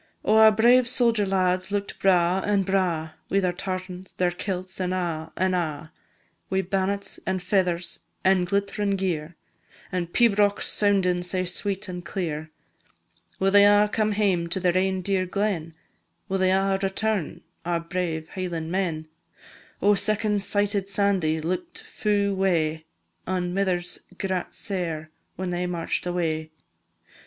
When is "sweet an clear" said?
11.45-12.49